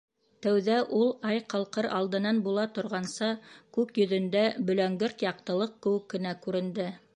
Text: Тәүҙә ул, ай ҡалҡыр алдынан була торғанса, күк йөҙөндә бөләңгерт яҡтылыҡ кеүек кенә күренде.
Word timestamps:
Тәүҙә 0.43 0.77
ул, 0.99 1.11
ай 1.31 1.41
ҡалҡыр 1.53 1.87
алдынан 1.97 2.39
була 2.47 2.63
торғанса, 2.79 3.29
күк 3.79 4.01
йөҙөндә 4.03 4.43
бөләңгерт 4.71 5.25
яҡтылыҡ 5.29 5.81
кеүек 5.87 6.13
кенә 6.17 6.37
күренде. 6.47 6.91